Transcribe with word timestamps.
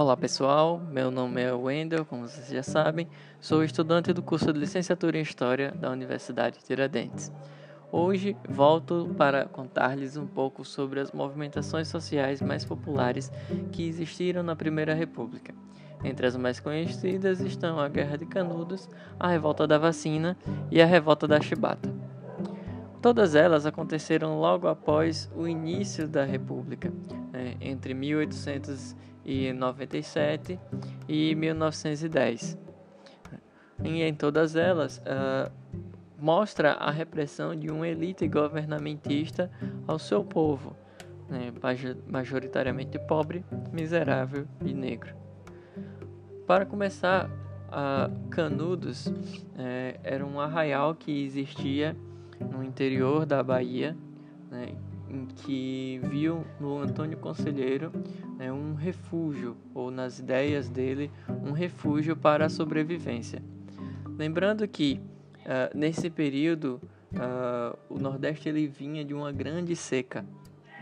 Olá 0.00 0.16
pessoal, 0.16 0.80
meu 0.90 1.10
nome 1.10 1.42
é 1.42 1.52
Wendel, 1.52 2.06
como 2.06 2.26
vocês 2.26 2.48
já 2.48 2.62
sabem, 2.62 3.06
sou 3.38 3.62
estudante 3.62 4.14
do 4.14 4.22
curso 4.22 4.50
de 4.50 4.58
Licenciatura 4.58 5.18
em 5.18 5.20
História 5.20 5.72
da 5.72 5.90
Universidade 5.90 6.58
de 6.58 6.64
Tiradentes. 6.64 7.30
Hoje 7.92 8.34
volto 8.48 9.14
para 9.18 9.44
contar-lhes 9.44 10.16
um 10.16 10.26
pouco 10.26 10.64
sobre 10.64 11.00
as 11.00 11.12
movimentações 11.12 11.86
sociais 11.88 12.40
mais 12.40 12.64
populares 12.64 13.30
que 13.72 13.86
existiram 13.86 14.42
na 14.42 14.56
Primeira 14.56 14.94
República. 14.94 15.52
Entre 16.02 16.26
as 16.26 16.34
mais 16.34 16.58
conhecidas 16.58 17.40
estão 17.40 17.78
a 17.78 17.86
Guerra 17.86 18.16
de 18.16 18.24
Canudos, 18.24 18.88
a 19.18 19.28
Revolta 19.28 19.66
da 19.66 19.76
Vacina 19.76 20.34
e 20.70 20.80
a 20.80 20.86
Revolta 20.86 21.28
da 21.28 21.38
Chibata. 21.42 22.09
Todas 23.02 23.34
elas 23.34 23.64
aconteceram 23.64 24.38
logo 24.38 24.68
após 24.68 25.30
o 25.34 25.48
início 25.48 26.06
da 26.06 26.22
República, 26.22 26.92
né, 27.32 27.56
entre 27.58 27.94
1897 27.94 30.60
e 31.08 31.34
1910. 31.34 32.58
E 33.82 34.02
em 34.02 34.14
todas 34.14 34.54
elas, 34.54 34.98
uh, 34.98 35.50
mostra 36.18 36.72
a 36.72 36.90
repressão 36.90 37.56
de 37.56 37.70
uma 37.70 37.88
elite 37.88 38.28
governamentista 38.28 39.50
ao 39.88 39.98
seu 39.98 40.22
povo, 40.22 40.76
né, 41.26 41.50
majoritariamente 42.06 42.98
pobre, 42.98 43.42
miserável 43.72 44.46
e 44.62 44.74
negro. 44.74 45.14
Para 46.46 46.66
começar, 46.66 47.30
uh, 47.30 48.28
Canudos 48.28 49.10
eh, 49.56 49.98
era 50.02 50.26
um 50.26 50.38
arraial 50.38 50.94
que 50.94 51.24
existia 51.24 51.96
no 52.40 52.62
interior 52.62 53.26
da 53.26 53.42
Bahia, 53.42 53.96
né, 54.50 54.74
em 55.08 55.26
que 55.26 56.00
viu 56.04 56.44
no 56.60 56.78
Antônio 56.78 57.18
Conselheiro 57.18 57.92
né, 58.38 58.52
um 58.52 58.74
refúgio, 58.74 59.56
ou 59.74 59.90
nas 59.90 60.18
ideias 60.18 60.68
dele, 60.68 61.10
um 61.44 61.52
refúgio 61.52 62.16
para 62.16 62.46
a 62.46 62.48
sobrevivência. 62.48 63.42
Lembrando 64.16 64.66
que 64.68 65.00
uh, 65.40 65.76
nesse 65.76 66.08
período 66.08 66.80
uh, 67.12 67.76
o 67.88 67.98
Nordeste 67.98 68.48
ele 68.48 68.66
vinha 68.66 69.04
de 69.04 69.14
uma 69.14 69.32
grande 69.32 69.74
seca, 69.74 70.24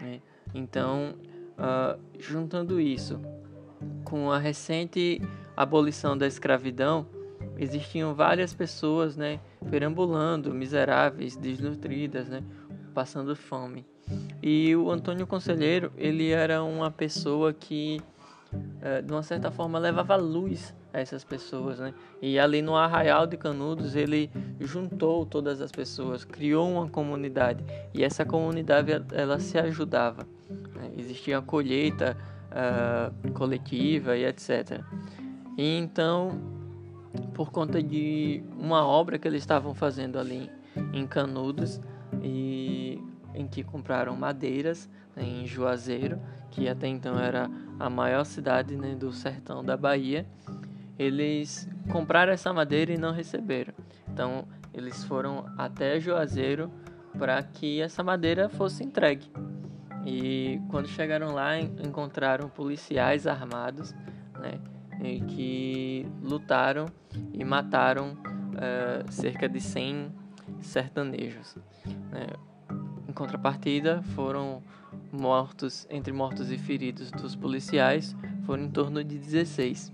né? 0.03 0.21
então 0.55 1.15
uh, 1.59 1.99
juntando 2.19 2.81
isso 2.81 3.21
com 4.05 4.31
a 4.31 4.39
recente 4.39 5.21
abolição 5.57 6.17
da 6.17 6.27
escravidão, 6.27 7.07
existiam 7.59 8.15
várias 8.15 8.55
pessoas, 8.55 9.17
né, 9.17 9.41
perambulando, 9.71 10.55
miseráveis, 10.55 11.37
desnutridas, 11.37 12.29
né, 12.29 12.43
passando 12.95 13.35
fome. 13.35 13.85
E 14.43 14.75
o 14.77 14.91
Antônio 14.91 15.27
Conselheiro, 15.27 15.93
ele 15.97 16.31
era 16.31 16.63
uma 16.63 16.91
pessoa 16.91 17.53
que, 17.53 18.01
é, 18.81 19.03
de 19.03 19.13
uma 19.13 19.23
certa 19.23 19.51
forma, 19.51 19.79
levava 19.79 20.17
luz 20.17 20.75
a 20.93 21.01
essas 21.01 21.23
pessoas, 21.23 21.79
né? 21.79 21.93
E 22.23 22.39
ali 22.39 22.63
no 22.63 22.75
Arraial 22.75 23.27
de 23.27 23.37
Canudos, 23.37 23.95
ele 23.95 24.31
juntou 24.61 25.27
todas 25.27 25.61
as 25.61 25.71
pessoas, 25.71 26.25
criou 26.25 26.71
uma 26.71 26.89
comunidade. 26.89 27.63
E 27.93 28.03
essa 28.03 28.25
comunidade, 28.25 28.93
ela 29.13 29.39
se 29.39 29.59
ajudava. 29.59 30.27
Né? 30.49 30.93
Existia 30.97 31.39
a 31.39 31.43
colheita 31.43 32.17
uh, 32.51 33.33
coletiva 33.33 34.17
e 34.17 34.25
etc. 34.25 34.81
E 35.59 35.77
então 35.77 36.58
por 37.35 37.51
conta 37.51 37.83
de 37.83 38.43
uma 38.59 38.87
obra 38.87 39.19
que 39.19 39.27
eles 39.27 39.43
estavam 39.43 39.75
fazendo 39.75 40.19
ali 40.19 40.51
em 40.93 41.07
Canudos 41.07 41.81
e 42.23 43.03
em 43.35 43.47
que 43.47 43.63
compraram 43.63 44.17
madeiras 44.17 44.89
né, 45.15 45.23
em 45.23 45.47
Juazeiro, 45.47 46.21
que 46.51 46.69
até 46.69 46.87
então 46.87 47.19
era 47.19 47.51
a 47.79 47.89
maior 47.89 48.25
cidade 48.25 48.77
né, 48.77 48.95
do 48.95 49.13
sertão 49.13 49.65
da 49.65 49.77
Bahia. 49.77 50.27
Eles 50.99 51.69
compraram 51.91 52.33
essa 52.33 52.53
madeira 52.53 52.93
e 52.93 52.99
não 52.99 53.13
receberam. 53.13 53.73
Então 54.13 54.47
eles 54.75 55.05
foram 55.05 55.47
até 55.57 56.01
Juazeiro 56.01 56.71
para 57.17 57.43
que 57.43 57.81
essa 57.81 58.03
madeira 58.03 58.49
fosse 58.49 58.85
entregue. 58.85 59.31
E 60.05 60.61
quando 60.71 60.89
chegaram 60.89 61.33
lá 61.33 61.59
encontraram 61.59 62.49
policiais 62.49 63.27
armados? 63.27 63.95
Que 65.29 66.07
lutaram 66.23 66.87
e 67.33 67.45
mataram 67.45 68.13
uh, 68.13 69.11
cerca 69.11 69.49
de 69.49 69.61
100 69.61 70.13
sertanejos. 70.61 71.57
Né? 72.11 72.27
Em 73.09 73.13
contrapartida, 73.13 74.03
foram 74.15 74.63
mortos, 75.13 75.87
entre 75.91 76.13
mortos 76.13 76.51
e 76.51 76.59
feridos 76.59 77.11
dos 77.11 77.35
policiais, 77.35 78.17
foram 78.45 78.65
em 78.65 78.71
torno 78.71 79.03
de 79.03 79.19
16. 79.19 79.93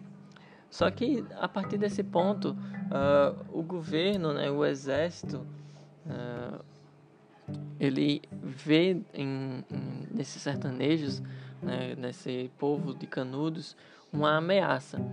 Só 0.70 0.90
que 0.90 1.24
a 1.38 1.46
partir 1.46 1.78
desse 1.78 2.02
ponto, 2.02 2.50
uh, 2.50 3.44
o 3.52 3.62
governo, 3.62 4.32
né, 4.32 4.50
o 4.50 4.64
exército, 4.64 5.46
uh, 6.06 6.64
ele 7.78 8.22
vê 8.32 9.00
em, 9.12 9.64
em, 9.70 10.08
nesses 10.12 10.42
sertanejos, 10.42 11.22
né, 11.62 11.94
nesse 11.96 12.50
povo 12.58 12.94
de 12.94 13.06
canudos, 13.06 13.76
uma 14.14 14.36
ameaça, 14.36 15.04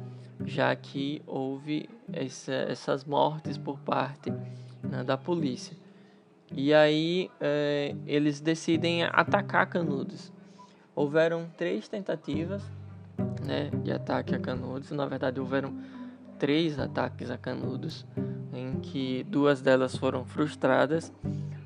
já 0.45 0.73
que 0.75 1.21
houve 1.25 1.89
essa, 2.13 2.53
essas 2.53 3.03
mortes 3.03 3.57
por 3.57 3.79
parte 3.79 4.31
né, 4.83 5.03
da 5.03 5.17
polícia. 5.17 5.75
E 6.53 6.73
aí 6.73 7.29
é, 7.39 7.95
eles 8.05 8.39
decidem 8.39 9.03
atacar 9.03 9.67
Canudos. 9.67 10.31
Houveram 10.95 11.49
três 11.57 11.87
tentativas 11.87 12.61
né, 13.43 13.71
de 13.83 13.91
ataque 13.91 14.35
a 14.35 14.39
Canudos. 14.39 14.91
Na 14.91 15.05
verdade, 15.05 15.39
houveram 15.39 15.73
três 16.37 16.77
ataques 16.77 17.31
a 17.31 17.37
Canudos, 17.37 18.05
em 18.53 18.79
que 18.81 19.23
duas 19.23 19.61
delas 19.61 19.95
foram 19.95 20.25
frustradas. 20.25 21.11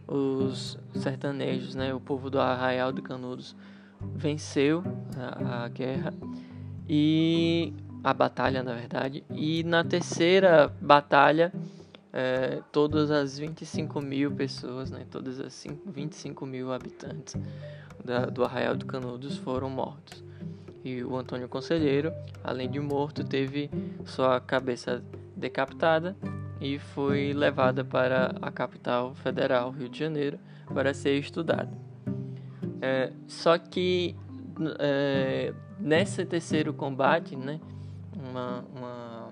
Os 0.08 0.78
sertanejos, 0.94 1.74
né, 1.74 1.94
o 1.94 2.00
povo 2.00 2.30
do 2.30 2.40
Arraial 2.40 2.94
de 2.94 3.02
Canudos, 3.02 3.56
venceu 4.14 4.84
a, 5.18 5.64
a 5.64 5.68
guerra 5.68 6.14
e 6.88 7.74
a 8.04 8.14
batalha, 8.14 8.62
na 8.62 8.74
verdade. 8.74 9.24
E 9.32 9.64
na 9.64 9.84
terceira 9.84 10.72
batalha, 10.80 11.52
é, 12.14 12.62
todas 12.72 13.12
as 13.12 13.38
25 13.38 14.00
mil 14.02 14.32
pessoas, 14.32 14.90
né, 14.92 15.06
todas 15.10 15.40
as 15.40 15.54
5, 15.54 15.92
25 15.92 16.46
mil 16.46 16.72
habitantes 16.72 17.36
da, 18.04 18.26
do 18.28 18.44
Arraial 18.44 18.76
do 18.76 18.86
Canudos 18.86 19.38
foram 19.38 19.70
mortos. 19.70 20.24
E 20.84 21.04
o 21.04 21.18
Antônio 21.18 21.50
Conselheiro, 21.50 22.14
além 22.44 22.70
de 22.70 22.80
morto, 22.80 23.24
teve 23.24 23.72
sua 24.06 24.40
cabeça 24.40 25.04
decapitada 25.36 26.16
e 26.62 26.78
foi 26.78 27.34
levada 27.34 27.84
para 27.84 28.36
a 28.42 28.52
capital 28.52 29.16
federal, 29.16 29.72
Rio 29.72 29.90
de 29.90 30.00
Janeiro, 30.00 30.40
para 30.74 30.94
ser 30.94 31.18
estudado. 31.18 31.76
É, 32.82 33.12
só 33.28 33.58
que 33.58 34.16
é, 34.80 35.54
nesse 35.80 36.26
terceiro 36.26 36.74
combate, 36.74 37.36
né, 37.36 37.60
uma, 38.14 38.66
uma 38.76 39.30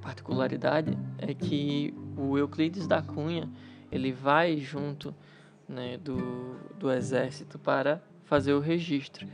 particularidade 0.00 0.96
é 1.18 1.34
que 1.34 1.94
o 2.16 2.38
Euclides 2.38 2.86
da 2.86 3.02
Cunha 3.02 3.48
ele 3.90 4.12
vai 4.12 4.56
junto 4.56 5.14
né, 5.68 5.96
do, 5.98 6.56
do 6.78 6.90
exército 6.90 7.58
para 7.58 8.02
fazer 8.24 8.52
o 8.52 8.60
registro. 8.60 9.26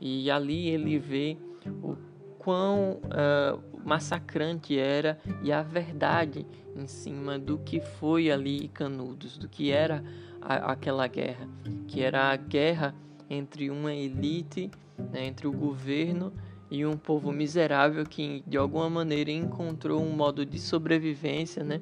E 0.00 0.30
ali 0.30 0.68
ele 0.68 0.98
vê 0.98 1.36
o 1.82 1.96
quão 2.38 3.00
uh, 3.04 3.62
massacrante 3.84 4.78
era 4.78 5.18
e 5.42 5.52
a 5.52 5.62
verdade 5.62 6.46
em 6.76 6.86
cima 6.86 7.38
do 7.38 7.58
que 7.58 7.80
foi 7.80 8.30
ali 8.30 8.68
Canudos, 8.68 9.36
do 9.36 9.48
que 9.48 9.70
era 9.70 10.02
a, 10.40 10.72
aquela 10.72 11.06
guerra, 11.06 11.48
que 11.86 12.02
era 12.02 12.30
a 12.30 12.36
guerra 12.36 12.94
entre 13.28 13.70
uma 13.70 13.92
elite, 13.92 14.70
né, 15.12 15.26
entre 15.26 15.46
o 15.46 15.52
governo 15.52 16.32
e 16.70 16.84
um 16.84 16.96
povo 16.96 17.32
miserável 17.32 18.04
que 18.04 18.42
de 18.46 18.56
alguma 18.56 18.90
maneira 18.90 19.30
encontrou 19.30 20.02
um 20.02 20.12
modo 20.12 20.44
de 20.44 20.58
sobrevivência, 20.58 21.64
né? 21.64 21.80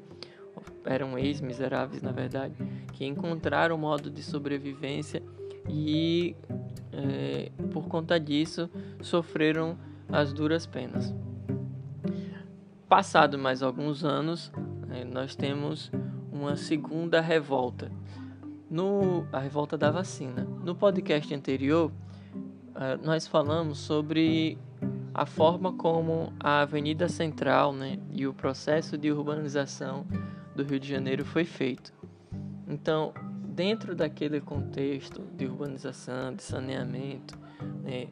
Eram 0.84 1.18
ex-miseráveis, 1.18 2.00
na 2.00 2.12
verdade, 2.12 2.54
que 2.92 3.04
encontraram 3.04 3.74
um 3.74 3.78
modo 3.78 4.08
de 4.08 4.22
sobrevivência 4.22 5.22
e 5.68 6.36
é, 6.92 7.50
por 7.72 7.88
conta 7.88 8.18
disso 8.20 8.70
sofreram 9.00 9.76
as 10.08 10.32
duras 10.32 10.66
penas. 10.66 11.12
Passado 12.88 13.36
mais 13.36 13.62
alguns 13.62 14.04
anos, 14.04 14.52
é, 14.90 15.04
nós 15.04 15.34
temos 15.34 15.90
uma 16.30 16.54
segunda 16.54 17.20
revolta, 17.20 17.90
no 18.70 19.26
a 19.32 19.40
revolta 19.40 19.76
da 19.76 19.90
vacina. 19.90 20.46
No 20.64 20.74
podcast 20.74 21.34
anterior, 21.34 21.90
nós 23.02 23.26
falamos 23.26 23.78
sobre 23.78 24.58
a 25.14 25.24
forma 25.24 25.72
como 25.72 26.32
a 26.38 26.60
Avenida 26.60 27.08
Central 27.08 27.72
né, 27.72 27.98
e 28.12 28.26
o 28.26 28.34
processo 28.34 28.98
de 28.98 29.10
urbanização 29.10 30.06
do 30.54 30.62
Rio 30.62 30.78
de 30.78 30.88
Janeiro 30.88 31.24
foi 31.24 31.44
feito. 31.44 31.92
Então, 32.68 33.14
dentro 33.44 33.94
daquele 33.94 34.40
contexto 34.40 35.22
de 35.34 35.46
urbanização, 35.46 36.34
de 36.34 36.42
saneamento, 36.42 37.38
né, 37.82 38.08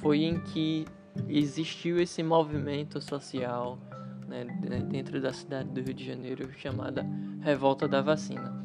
foi 0.00 0.22
em 0.22 0.40
que 0.40 0.86
existiu 1.28 2.00
esse 2.00 2.22
movimento 2.22 3.00
social 3.00 3.78
né, 4.26 4.44
dentro 4.88 5.20
da 5.20 5.32
cidade 5.32 5.68
do 5.68 5.82
Rio 5.82 5.92
de 5.94 6.06
Janeiro 6.06 6.50
chamada 6.56 7.04
Revolta 7.40 7.86
da 7.86 8.00
Vacina, 8.00 8.62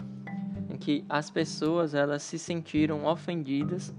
em 0.70 0.78
que 0.78 1.04
as 1.10 1.30
pessoas 1.30 1.94
elas 1.94 2.24
se 2.24 2.40
sentiram 2.40 3.06
ofendidas, 3.06 3.94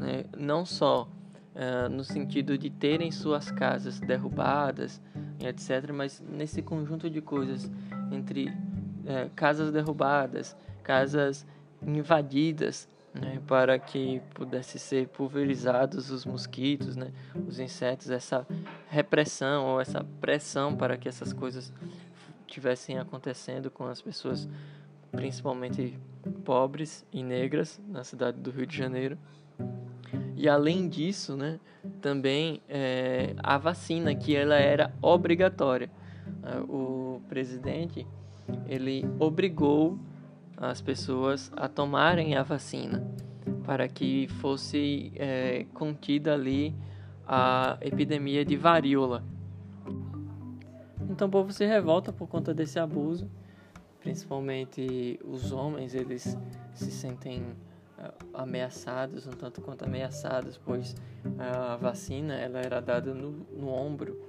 né, 0.00 0.24
não 0.36 0.64
só 0.64 1.08
uh, 1.54 1.88
no 1.88 2.02
sentido 2.02 2.56
de 2.56 2.70
terem 2.70 3.10
suas 3.10 3.50
casas 3.50 4.00
derrubadas, 4.00 5.00
etc., 5.38 5.92
mas 5.92 6.22
nesse 6.26 6.62
conjunto 6.62 7.10
de 7.10 7.20
coisas 7.20 7.70
entre 8.10 8.48
uh, 8.48 9.30
casas 9.36 9.70
derrubadas, 9.70 10.56
casas 10.82 11.46
invadidas 11.82 12.88
né, 13.12 13.40
para 13.46 13.78
que 13.78 14.22
pudesse 14.34 14.78
ser 14.78 15.08
pulverizados 15.08 16.10
os 16.10 16.24
mosquitos, 16.24 16.96
né, 16.96 17.12
os 17.46 17.58
insetos, 17.58 18.10
essa 18.10 18.46
repressão 18.88 19.66
ou 19.66 19.80
essa 19.80 20.04
pressão 20.20 20.74
para 20.76 20.96
que 20.96 21.08
essas 21.08 21.32
coisas 21.32 21.72
tivessem 22.46 22.98
acontecendo 22.98 23.70
com 23.70 23.84
as 23.84 24.00
pessoas, 24.00 24.48
principalmente 25.12 25.98
pobres 26.44 27.04
e 27.12 27.22
negras 27.22 27.80
na 27.88 28.04
cidade 28.04 28.40
do 28.40 28.50
Rio 28.50 28.66
de 28.66 28.76
Janeiro. 28.76 29.18
E 30.40 30.48
além 30.48 30.88
disso, 30.88 31.36
né, 31.36 31.60
também 32.00 32.62
é, 32.66 33.34
a 33.42 33.58
vacina 33.58 34.14
que 34.14 34.34
ela 34.34 34.54
era 34.54 34.90
obrigatória. 35.02 35.90
O 36.66 37.20
presidente 37.28 38.06
ele 38.66 39.04
obrigou 39.18 39.98
as 40.56 40.80
pessoas 40.80 41.52
a 41.54 41.68
tomarem 41.68 42.36
a 42.36 42.42
vacina 42.42 43.06
para 43.64 43.86
que 43.86 44.28
fosse 44.40 45.12
é, 45.14 45.66
contida 45.74 46.32
ali 46.32 46.74
a 47.28 47.76
epidemia 47.82 48.42
de 48.42 48.56
varíola. 48.56 49.22
Então 51.10 51.28
o 51.28 51.30
povo 51.30 51.52
se 51.52 51.66
revolta 51.66 52.14
por 52.14 52.26
conta 52.26 52.54
desse 52.54 52.78
abuso, 52.78 53.30
principalmente 54.00 55.20
os 55.22 55.52
homens, 55.52 55.94
eles 55.94 56.34
se 56.72 56.90
sentem 56.90 57.44
ameaçados, 58.42 59.26
um 59.26 59.30
tanto 59.30 59.60
quanto 59.60 59.84
ameaçados, 59.84 60.58
pois 60.58 60.94
a 61.38 61.76
vacina 61.76 62.34
ela 62.34 62.60
era 62.60 62.80
dada 62.80 63.14
no, 63.14 63.30
no 63.30 63.68
ombro 63.68 64.20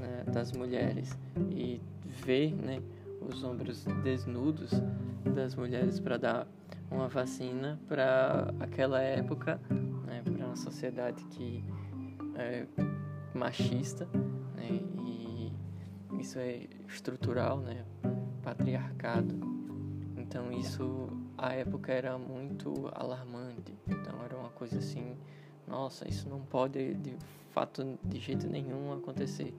né, 0.00 0.24
das 0.32 0.52
mulheres 0.52 1.16
e 1.50 1.80
ver 2.24 2.54
né, 2.54 2.80
os 3.20 3.42
ombros 3.44 3.84
desnudos 4.02 4.70
das 5.34 5.54
mulheres 5.54 6.00
para 6.00 6.16
dar 6.16 6.46
uma 6.90 7.08
vacina 7.08 7.80
para 7.88 8.52
aquela 8.60 9.00
época, 9.00 9.60
né, 10.06 10.22
para 10.22 10.46
uma 10.46 10.56
sociedade 10.56 11.24
que 11.26 11.64
é 12.36 12.66
machista, 13.34 14.06
né, 14.54 14.80
e 15.06 15.52
isso 16.20 16.38
é 16.38 16.66
estrutural, 16.86 17.58
né, 17.60 17.84
patriarcado. 18.42 19.34
Então 20.16 20.52
isso 20.52 21.08
a 21.42 21.54
época 21.54 21.92
era 21.92 22.16
muito 22.16 22.88
alarmante. 22.94 23.74
Então 23.88 24.24
era 24.24 24.36
uma 24.36 24.50
coisa 24.50 24.78
assim, 24.78 25.16
nossa, 25.66 26.08
isso 26.08 26.28
não 26.28 26.40
pode 26.40 26.94
de 26.94 27.16
fato 27.50 27.98
de 28.04 28.20
jeito 28.20 28.46
nenhum 28.46 28.92
acontecer. 28.92 29.52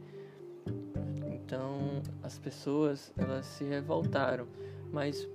Então 1.27 2.01
as 2.24 2.39
pessoas 2.39 3.12
elas 3.18 3.45
se 3.45 3.65
revoltaram, 3.65 4.47
mas 4.94 5.27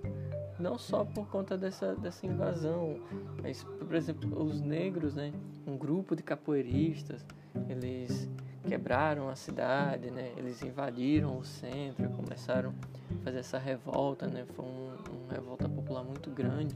não 0.59 0.79
só 0.79 1.05
por 1.05 1.29
conta 1.29 1.57
dessa, 1.57 1.95
dessa 1.95 2.27
invasão, 2.27 2.99
mas, 3.43 3.63
por 3.63 3.95
exemplo, 3.95 4.43
os 4.43 4.61
negros, 4.61 5.15
né, 5.15 5.33
um 5.67 5.77
grupo 5.77 6.17
de 6.17 6.23
capoeiristas, 6.23 7.25
eles 7.69 8.29
quebraram 8.67 9.29
a 9.29 9.37
cidade, 9.37 10.11
né, 10.11 10.33
eles 10.37 10.63
invadiram 10.63 11.39
o 11.39 11.45
centro, 11.45 12.09
começaram 12.11 12.75
a 13.21 13.25
fazer 13.25 13.39
essa 13.39 13.59
revolta, 13.59 14.27
né, 14.27 14.45
foi 14.55 14.65
um, 14.65 14.97
uma 15.25 15.33
revolta 15.33 15.69
muito 16.05 16.31
grande, 16.31 16.75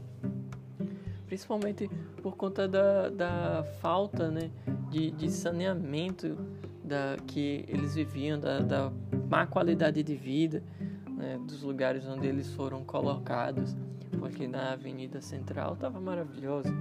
principalmente 1.27 1.89
por 2.21 2.35
conta 2.35 2.67
da, 2.67 3.09
da 3.09 3.63
falta 3.81 4.29
né, 4.29 4.51
de, 4.89 5.11
de 5.11 5.31
saneamento 5.31 6.37
da, 6.83 7.17
que 7.25 7.65
eles 7.67 7.95
viviam, 7.95 8.39
da, 8.39 8.59
da 8.59 8.91
má 9.29 9.47
qualidade 9.47 10.03
de 10.03 10.15
vida, 10.15 10.61
né, 11.09 11.39
dos 11.47 11.63
lugares 11.63 12.05
onde 12.05 12.27
eles 12.27 12.53
foram 12.53 12.83
colocados, 12.83 13.75
porque 14.19 14.47
na 14.47 14.73
Avenida 14.73 15.21
Central 15.21 15.73
estava 15.73 15.99
maravilhoso, 15.99 16.73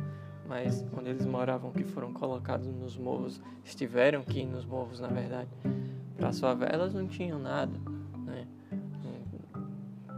mas 0.46 0.84
onde 0.96 1.10
eles 1.10 1.24
moravam, 1.24 1.70
que 1.70 1.84
foram 1.84 2.12
colocados 2.12 2.66
nos 2.66 2.96
morros, 2.96 3.40
estiveram 3.64 4.20
aqui 4.20 4.44
nos 4.44 4.64
morros, 4.64 5.00
na 5.00 5.08
verdade, 5.08 5.48
para 6.16 6.28
as 6.28 6.38
favelas 6.38 6.92
não 6.92 7.06
tinham 7.06 7.38
nada, 7.38 7.72
né? 8.26 8.46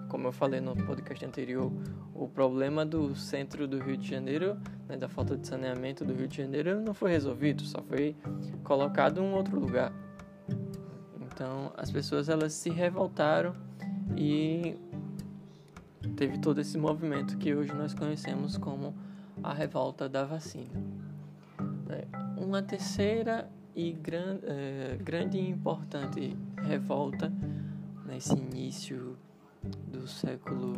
Como 0.09 0.29
eu 0.29 0.33
falei 0.33 0.61
no 0.61 0.77
podcast 0.77 1.25
anterior, 1.25 1.73
o 2.15 2.29
problema 2.29 2.87
do 2.87 3.15
centro 3.17 3.67
do 3.67 3.79
Rio 3.79 3.97
de 3.97 4.09
Janeiro, 4.09 4.57
né, 4.89 4.97
da 4.97 5.09
falta 5.09 5.37
de 5.37 5.47
saneamento 5.47 6.05
do 6.05 6.15
Rio 6.15 6.29
de 6.29 6.37
Janeiro, 6.37 6.81
não 6.81 6.95
foi 6.95 7.11
resolvido, 7.11 7.63
só 7.63 7.83
foi 7.83 8.17
colocado 8.63 9.21
em 9.21 9.25
um 9.25 9.35
outro 9.35 9.59
lugar. 9.59 9.93
Então, 11.21 11.73
as 11.77 11.91
pessoas 11.91 12.29
elas 12.29 12.53
se 12.53 12.71
revoltaram 12.71 13.55
e 14.17 14.77
teve 16.17 16.39
todo 16.39 16.61
esse 16.61 16.79
movimento 16.79 17.37
que 17.37 17.53
hoje 17.53 17.73
nós 17.75 17.93
conhecemos 17.93 18.57
como 18.57 18.95
a 19.43 19.53
revolta 19.53 20.09
da 20.09 20.25
vacina. 20.25 20.71
É, 21.89 22.07
uma 22.41 22.63
terceira 22.63 23.51
e 23.75 23.93
gran, 23.93 24.39
é, 24.45 24.97
grande 25.03 25.39
e 25.39 25.51
importante 25.51 26.37
revolta 26.63 27.33
nesse 28.07 28.35
início 28.35 29.19
do 29.89 30.07
século 30.07 30.75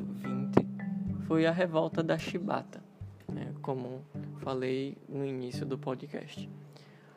foi 1.26 1.46
a 1.46 1.50
revolta 1.50 2.02
da 2.02 2.16
chibata, 2.16 2.82
né, 3.28 3.52
como 3.62 4.04
falei 4.38 4.96
no 5.08 5.24
início 5.24 5.66
do 5.66 5.76
podcast. 5.76 6.48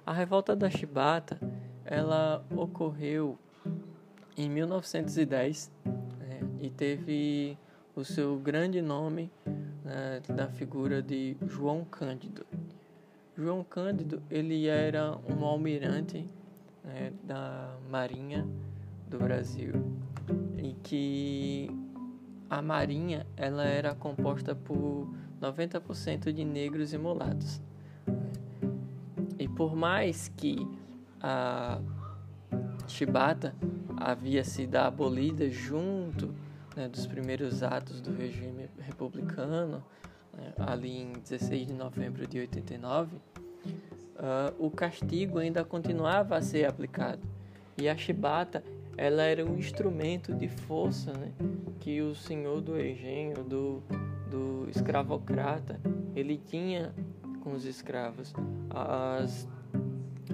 A 0.06 0.12
revolta 0.12 0.56
da 0.56 0.70
chibata 0.70 1.40
ela 1.86 2.44
ocorreu 2.56 3.38
em 4.36 4.50
1910 4.50 5.72
e 6.62 6.70
teve 6.70 7.58
o 7.96 8.04
seu 8.04 8.38
grande 8.38 8.82
nome 8.82 9.32
né, 9.84 10.22
da 10.28 10.48
figura 10.48 11.02
de 11.02 11.38
João 11.48 11.86
Cândido. 11.86 12.46
João 13.38 13.64
Cândido 13.64 14.22
ele 14.30 14.68
era 14.68 15.18
um 15.30 15.46
almirante 15.46 16.28
né, 16.84 17.14
da 17.24 17.78
Marinha 17.90 18.48
do 19.08 19.18
Brasil 19.18 19.74
e 20.58 20.74
que 20.84 21.72
a 22.50 22.62
Marinha 22.62 23.28
ela 23.38 23.64
era 23.64 23.94
composta 23.94 24.56
por 24.56 25.08
90% 25.42 26.32
de 26.32 26.44
negros 26.44 26.94
e 26.94 26.98
mulatos. 26.98 27.62
E 29.38 29.48
por 29.48 29.76
mais 29.76 30.28
que 30.36 30.68
a 31.22 31.80
chibata 32.88 33.54
havia 33.96 34.44
sido 34.44 34.76
abolida 34.78 35.50
junto 35.50 36.34
né, 36.76 36.88
dos 36.88 37.06
primeiros 37.06 37.62
atos 37.62 38.02
do 38.02 38.14
regime 38.14 38.70
republicano, 38.80 39.84
né, 40.34 40.54
ali 40.58 41.04
em 41.04 41.14
16 41.14 41.68
de 41.68 41.74
novembro 41.74 42.26
de 42.26 42.40
89, 42.40 43.16
uh, 43.16 43.22
ah, 44.18 44.54
o 44.58 44.72
castigo 44.72 45.38
ainda 45.38 45.64
continuava 45.64 46.36
a 46.36 46.42
ser 46.42 46.66
aplicado. 46.66 47.22
E 47.78 47.88
a 47.88 47.96
chibata 47.96 48.64
ela 49.00 49.24
era 49.24 49.46
um 49.46 49.58
instrumento 49.58 50.34
de 50.34 50.50
força 50.50 51.14
né, 51.14 51.32
que 51.80 52.02
o 52.02 52.14
senhor 52.14 52.60
do 52.60 52.78
engenho, 52.78 53.46
do, 53.46 53.82
do 54.30 54.70
escravocrata, 54.70 55.80
ele 56.14 56.38
tinha 56.38 56.94
com 57.40 57.54
os 57.54 57.64
escravos. 57.64 58.34
As, 58.70 59.48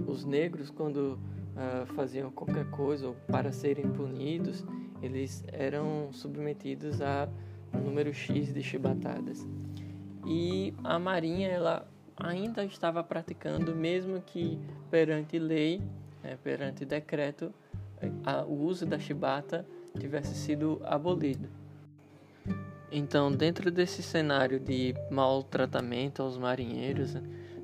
os 0.07 0.25
negros, 0.25 0.71
quando 0.71 1.19
uh, 1.53 1.85
faziam 1.93 2.31
qualquer 2.31 2.67
coisa 2.71 3.09
ou 3.09 3.13
para 3.27 3.51
serem 3.51 3.87
punidos, 3.87 4.65
eles 4.99 5.43
eram 5.53 6.11
submetidos 6.11 7.03
a 7.03 7.29
um 7.71 7.81
número 7.81 8.11
X 8.15 8.51
de 8.51 8.63
chibatadas. 8.63 9.47
E 10.25 10.73
a 10.83 10.97
Marinha 10.97 11.49
ela 11.49 11.87
ainda 12.17 12.65
estava 12.65 13.03
praticando, 13.03 13.75
mesmo 13.75 14.19
que 14.21 14.57
perante 14.89 15.37
lei, 15.37 15.83
né, 16.23 16.35
perante 16.43 16.83
decreto, 16.83 17.53
a, 18.25 18.43
o 18.43 18.65
uso 18.65 18.85
da 18.85 18.97
chibata 18.97 19.65
tivesse 19.99 20.33
sido 20.35 20.81
abolido. 20.83 21.47
Então, 22.91 23.31
dentro 23.31 23.71
desse 23.71 24.01
cenário 24.01 24.59
de 24.59 24.95
maltratamento 25.11 26.21
aos 26.21 26.37
marinheiros, 26.37 27.15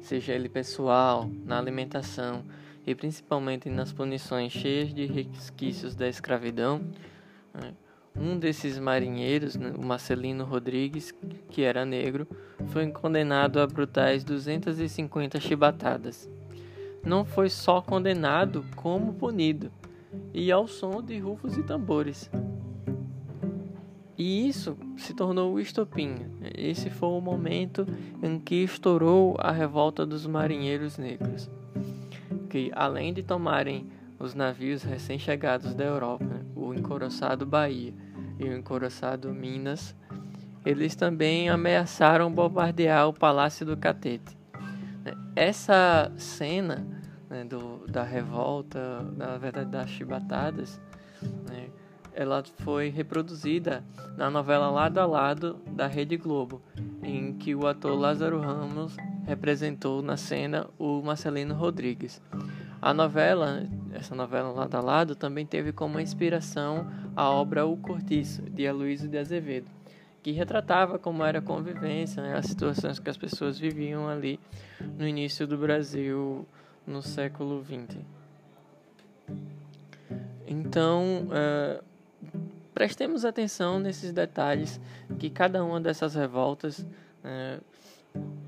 seja 0.01 0.33
ele 0.33 0.49
pessoal, 0.49 1.29
na 1.45 1.57
alimentação 1.57 2.43
e 2.85 2.93
principalmente 2.93 3.69
nas 3.69 3.93
punições 3.93 4.51
cheias 4.51 4.93
de 4.93 5.05
resquícios 5.05 5.95
da 5.95 6.07
escravidão, 6.07 6.81
né? 7.53 7.73
Um 8.13 8.37
desses 8.37 8.77
marinheiros, 8.77 9.55
né, 9.55 9.71
o 9.77 9.85
Marcelino 9.85 10.43
Rodrigues, 10.43 11.13
que 11.49 11.61
era 11.63 11.85
negro, 11.85 12.27
foi 12.67 12.85
condenado 12.91 13.61
a 13.61 13.65
brutais 13.65 14.21
250 14.25 15.39
chibatadas. 15.39 16.29
não 17.05 17.23
foi 17.23 17.49
só 17.49 17.81
condenado, 17.81 18.65
como 18.75 19.13
punido, 19.13 19.71
e 20.33 20.51
ao 20.51 20.67
som 20.67 21.01
de 21.01 21.17
rufos 21.19 21.57
e 21.57 21.63
tambores. 21.63 22.29
E 24.17 24.47
isso 24.47 24.77
se 24.97 25.13
tornou 25.13 25.53
o 25.53 25.59
estopim. 25.59 26.15
Esse 26.55 26.89
foi 26.89 27.09
o 27.09 27.19
momento 27.21 27.87
em 28.21 28.39
que 28.39 28.63
estourou 28.63 29.35
a 29.39 29.51
revolta 29.51 30.05
dos 30.05 30.27
marinheiros 30.27 30.97
negros, 30.97 31.49
que 32.49 32.71
além 32.75 33.13
de 33.13 33.23
tomarem 33.23 33.87
os 34.19 34.35
navios 34.35 34.83
recém-chegados 34.83 35.73
da 35.73 35.83
Europa, 35.83 36.45
o 36.55 36.73
encoraçado 36.73 37.45
Bahia 37.45 37.93
e 38.39 38.43
o 38.43 38.55
encoraçado 38.55 39.33
Minas, 39.33 39.95
eles 40.63 40.95
também 40.95 41.49
ameaçaram 41.49 42.31
bombardear 42.31 43.07
o 43.07 43.13
Palácio 43.13 43.65
do 43.65 43.75
Catete. 43.75 44.37
Essa 45.35 46.11
cena 46.15 46.85
né, 47.31 47.45
do, 47.45 47.87
da 47.87 48.03
revolta, 48.03 49.01
na 49.15 49.37
verdade 49.37 49.71
das 49.71 49.89
chibatadas, 49.89 50.79
né, 51.49 51.69
ela 52.13 52.43
foi 52.57 52.89
reproduzida 52.89 53.83
na 54.17 54.29
novela 54.29 54.69
Lado 54.69 54.99
a 54.99 55.05
Lado 55.05 55.61
da 55.65 55.87
Rede 55.87 56.17
Globo, 56.17 56.61
em 57.01 57.33
que 57.33 57.55
o 57.55 57.65
ator 57.65 57.97
Lázaro 57.97 58.41
Ramos 58.41 58.97
representou 59.25 60.01
na 60.01 60.17
cena 60.17 60.67
o 60.77 61.01
Marcelino 61.01 61.55
Rodrigues. 61.55 62.21
A 62.81 62.93
novela, 62.93 63.65
essa 63.93 64.13
novela 64.13 64.51
Lado 64.51 64.75
a 64.75 64.81
Lado, 64.81 65.15
também 65.15 65.45
teve 65.45 65.71
como 65.71 66.01
inspiração 66.01 66.85
a 67.15 67.29
obra 67.29 67.65
O 67.65 67.77
Cortiço, 67.77 68.41
de 68.41 68.67
Aloysio 68.67 69.07
de 69.07 69.17
Azevedo, 69.17 69.67
que 70.21 70.31
retratava 70.31 70.99
como 70.99 71.23
era 71.23 71.39
a 71.39 71.41
convivência, 71.41 72.21
né, 72.21 72.35
as 72.35 72.47
situações 72.47 72.99
que 72.99 73.09
as 73.09 73.17
pessoas 73.17 73.57
viviam 73.57 74.09
ali 74.09 74.37
no 74.97 75.07
início 75.07 75.47
do 75.47 75.57
Brasil 75.57 76.45
no 76.85 77.01
século 77.01 77.63
XX. 77.63 77.97
Então, 80.47 81.27
uh, 81.27 81.83
prestemos 82.73 83.23
atenção 83.23 83.79
nesses 83.79 84.11
detalhes 84.11 84.81
que 85.17 85.29
cada 85.29 85.63
uma 85.63 85.79
dessas 85.79 86.15
revoltas 86.15 86.79
uh, 86.79 87.63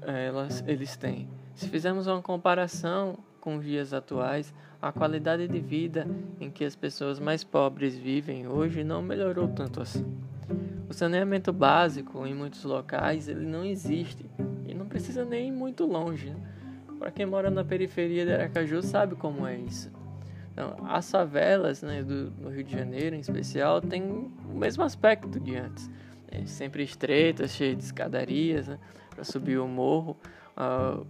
elas, 0.02 0.63
eles 0.68 0.98
têm. 0.98 1.30
Se 1.56 1.70
fizermos 1.70 2.08
uma 2.08 2.22
comparação 2.22 3.18
com 3.40 3.58
os 3.58 3.66
dias 3.66 3.94
atuais, 3.94 4.54
a 4.82 4.92
qualidade 4.92 5.48
de 5.48 5.60
vida 5.60 6.08
em 6.40 6.50
que 6.50 6.66
as 6.66 6.75
pessoas 6.75 7.20
mais 7.20 7.44
pobres 7.44 7.96
vivem 7.96 8.48
hoje 8.48 8.84
não 8.84 9.02
melhorou 9.02 9.48
tanto 9.48 9.82
assim. 9.82 10.06
O 10.90 10.94
saneamento 10.94 11.54
básico 11.54 12.25
em 12.28 12.34
muitos 12.34 12.63
locais 12.63 13.28
ele 13.28 13.46
não 13.46 13.63
existe 13.63 14.25
e 14.68 14.74
não 14.74 14.86
precisa 14.86 15.24
nem 15.24 15.48
ir 15.48 15.52
muito 15.52 15.86
longe. 15.86 16.30
Né? 16.30 16.36
Para 17.03 17.12
quem 17.12 17.25
mora 17.25 17.51
na 17.51 17.65
periferia 17.65 18.25
de 18.25 18.31
Aracaju 18.31 18.81
sabe 18.81 19.13
como 19.17 19.45
é 19.45 19.57
isso. 19.57 19.91
Então, 20.53 20.74
as 20.88 21.12
favelas 21.12 21.81
né, 21.81 22.01
do, 22.01 22.29
do, 22.29 22.48
Rio 22.48 22.63
de 22.63 22.72
Janeiro, 22.72 23.13
em 23.13 23.19
especial, 23.19 23.81
tem 23.81 24.01
o 24.01 24.57
mesmo 24.57 24.83
aspecto 24.83 25.38
de 25.38 25.53
antes. 25.53 25.91
É 26.31 26.45
sempre 26.45 26.81
estreitas, 26.81 27.51
cheias 27.51 27.77
de 27.77 27.83
escadarias 27.83 28.69
né, 28.69 28.79
para 29.10 29.25
subir 29.25 29.57
o 29.57 29.67
morro, 29.67 30.15
uh, 30.55 31.05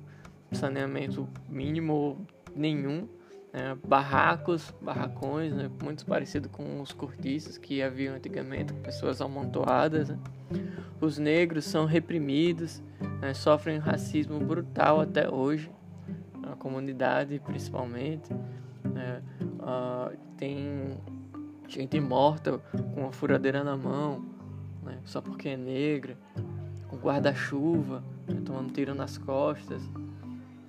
saneamento 0.51 1.29
mínimo 1.47 2.25
nenhum 2.55 3.07
é, 3.53 3.75
barracos, 3.87 4.73
barracões, 4.81 5.53
né, 5.53 5.69
muito 5.83 6.07
parecido 6.07 6.49
com 6.49 6.81
os 6.81 6.91
cortiços 6.91 7.55
que 7.55 7.83
haviam 7.83 8.15
antigamente, 8.15 8.73
com 8.73 8.81
pessoas 8.81 9.21
amontoadas. 9.21 10.09
Né. 10.09 10.17
Os 10.99 11.19
negros 11.19 11.65
são 11.65 11.85
reprimidos, 11.85 12.81
né, 13.21 13.35
sofrem 13.35 13.77
racismo 13.77 14.39
brutal 14.39 14.99
até 14.99 15.29
hoje, 15.29 15.69
comunidade 16.63 17.39
principalmente. 17.39 18.33
Né, 18.83 19.21
uh, 19.59 20.17
tem 20.37 20.97
gente 21.67 21.99
morta 21.99 22.59
com 22.93 23.01
uma 23.01 23.11
furadeira 23.11 23.63
na 23.63 23.75
mão, 23.75 24.23
né, 24.81 24.99
só 25.03 25.21
porque 25.21 25.49
é 25.49 25.57
negra, 25.57 26.17
com 26.87 26.97
guarda-chuva, 26.97 28.01
né, 28.27 28.41
tomando 28.45 28.71
tiro 28.71 28.95
nas 28.95 29.17
costas. 29.17 29.83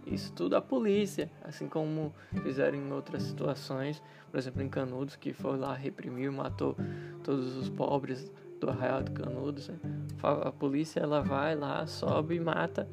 Isso 0.06 0.32
tudo 0.32 0.54
a 0.54 0.60
polícia, 0.60 1.30
assim 1.42 1.66
como 1.66 2.12
fizeram 2.42 2.76
em 2.76 2.92
outras 2.92 3.22
situações, 3.22 4.02
por 4.30 4.38
exemplo 4.38 4.62
em 4.62 4.68
Canudos, 4.68 5.16
que 5.16 5.32
foi 5.32 5.56
lá, 5.56 5.74
reprimiu, 5.74 6.30
matou 6.30 6.76
todos 7.22 7.56
os 7.56 7.70
pobres 7.70 8.30
do 8.60 8.68
Arraial 8.68 9.02
de 9.02 9.12
Canudos. 9.12 9.68
Né? 9.68 9.78
A 10.22 10.52
polícia 10.52 11.00
ela 11.00 11.22
vai 11.22 11.54
lá, 11.54 11.86
sobe 11.86 12.36
e 12.36 12.40
mata, 12.40 12.86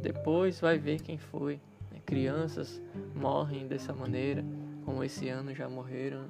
depois 0.00 0.58
vai 0.60 0.78
ver 0.78 1.00
quem 1.00 1.18
foi. 1.18 1.60
Crianças 2.08 2.80
morrem 3.14 3.66
dessa 3.66 3.92
maneira, 3.92 4.42
como 4.82 5.04
esse 5.04 5.28
ano 5.28 5.54
já 5.54 5.68
morreram. 5.68 6.24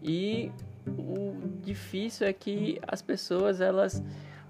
E 0.00 0.52
o 0.86 1.34
difícil 1.60 2.24
é 2.24 2.32
que 2.32 2.80
as 2.86 3.02
pessoas, 3.02 3.60
elas, 3.60 4.00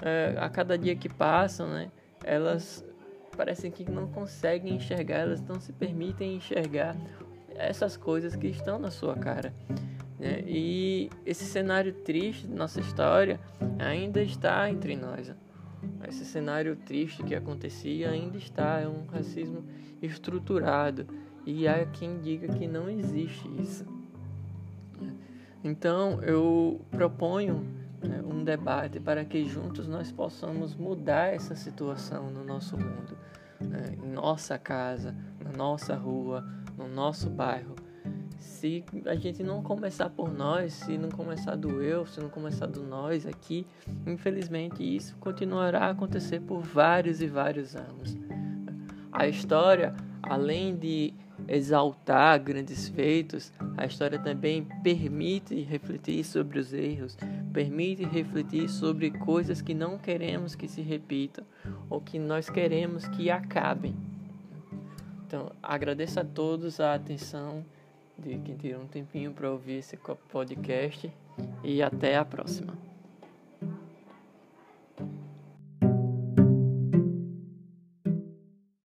é, 0.02 0.36
a 0.38 0.50
cada 0.50 0.76
dia 0.76 0.94
que 0.94 1.08
passam, 1.08 1.68
né, 1.68 1.90
elas 2.22 2.84
parecem 3.34 3.70
que 3.70 3.90
não 3.90 4.08
conseguem 4.08 4.74
enxergar, 4.74 5.20
elas 5.20 5.40
não 5.40 5.58
se 5.58 5.72
permitem 5.72 6.36
enxergar 6.36 6.94
essas 7.54 7.96
coisas 7.96 8.36
que 8.36 8.48
estão 8.48 8.78
na 8.78 8.90
sua 8.90 9.14
cara. 9.14 9.54
Né? 10.20 10.44
E 10.46 11.08
esse 11.24 11.46
cenário 11.46 11.94
triste 11.94 12.46
da 12.46 12.54
nossa 12.54 12.78
história 12.78 13.40
ainda 13.78 14.22
está 14.22 14.68
entre 14.68 14.96
nós. 14.96 15.32
Esse 16.08 16.24
cenário 16.24 16.76
triste 16.76 17.22
que 17.22 17.34
acontecia 17.34 18.10
ainda 18.10 18.36
está, 18.36 18.80
é 18.80 18.88
um 18.88 19.06
racismo 19.06 19.64
estruturado. 20.00 21.06
E 21.44 21.66
há 21.66 21.84
quem 21.86 22.20
diga 22.20 22.48
que 22.48 22.66
não 22.66 22.88
existe 22.88 23.48
isso. 23.60 23.84
Então 25.64 26.20
eu 26.22 26.80
proponho 26.90 27.66
né, 28.02 28.20
um 28.22 28.42
debate 28.42 28.98
para 28.98 29.24
que 29.24 29.44
juntos 29.44 29.86
nós 29.86 30.10
possamos 30.10 30.74
mudar 30.74 31.32
essa 31.32 31.54
situação 31.54 32.30
no 32.30 32.44
nosso 32.44 32.76
mundo, 32.76 33.16
né, 33.60 33.96
em 34.02 34.08
nossa 34.08 34.58
casa, 34.58 35.14
na 35.40 35.52
nossa 35.52 35.94
rua, 35.94 36.44
no 36.76 36.88
nosso 36.88 37.30
bairro. 37.30 37.76
Se 38.42 38.84
a 39.06 39.14
gente 39.14 39.42
não 39.42 39.62
começar 39.62 40.10
por 40.10 40.32
nós, 40.32 40.72
se 40.72 40.98
não 40.98 41.08
começar 41.08 41.54
do 41.54 41.80
eu, 41.80 42.04
se 42.04 42.20
não 42.20 42.28
começar 42.28 42.66
do 42.66 42.82
nós 42.82 43.24
aqui, 43.24 43.64
infelizmente 44.04 44.82
isso 44.82 45.16
continuará 45.18 45.86
a 45.86 45.90
acontecer 45.90 46.40
por 46.40 46.60
vários 46.60 47.22
e 47.22 47.28
vários 47.28 47.76
anos. 47.76 48.16
A 49.12 49.28
história, 49.28 49.94
além 50.22 50.76
de 50.76 51.14
exaltar 51.46 52.40
grandes 52.42 52.88
feitos, 52.88 53.52
a 53.76 53.86
história 53.86 54.18
também 54.18 54.66
permite 54.82 55.60
refletir 55.62 56.24
sobre 56.24 56.58
os 56.58 56.72
erros, 56.72 57.16
permite 57.52 58.04
refletir 58.04 58.68
sobre 58.68 59.12
coisas 59.12 59.62
que 59.62 59.72
não 59.72 59.98
queremos 59.98 60.56
que 60.56 60.66
se 60.66 60.82
repitam 60.82 61.44
ou 61.88 62.00
que 62.00 62.18
nós 62.18 62.50
queremos 62.50 63.06
que 63.06 63.30
acabem. 63.30 63.94
Então, 65.26 65.52
agradeço 65.62 66.18
a 66.18 66.24
todos 66.24 66.80
a 66.80 66.94
atenção 66.94 67.64
de 68.18 68.38
quem 68.38 68.56
tirou 68.56 68.82
um 68.82 68.86
tempinho 68.86 69.32
para 69.32 69.50
ouvir 69.50 69.78
esse 69.78 69.96
podcast 70.30 71.12
e 71.64 71.82
até 71.82 72.16
a 72.16 72.24
próxima. 72.24 72.91